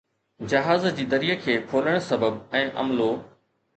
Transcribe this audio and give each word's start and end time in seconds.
جهاز 0.53 0.87
جي 0.99 1.05
دريءَ 1.11 1.37
کي 1.43 1.57
کولڻ 1.73 1.99
سبب 2.09 2.43
۽ 2.63 2.65
عملو 2.85 3.11